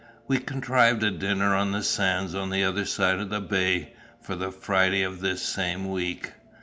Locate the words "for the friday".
4.19-5.03